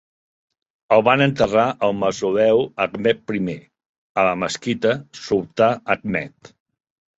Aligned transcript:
El 0.95 1.03
van 1.07 1.21
enterrar 1.25 1.65
al 1.87 1.93
mausoleu 1.97 2.63
Ahmed 2.87 3.35
I, 3.41 3.59
a 4.23 4.27
la 4.31 4.33
mesquita 4.47 4.97
Sultà 5.29 5.71
Ahmed. 5.99 6.55